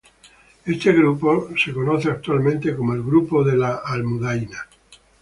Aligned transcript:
Este 0.65 0.93
grupo 0.93 1.47
es 1.55 1.71
conocido 1.75 2.13
actualmente 2.13 2.75
como 2.75 2.95
"El 2.95 3.03
grupo 3.03 3.43
de 3.43 3.55
La 3.55 3.83
Almudaina". 3.85 4.65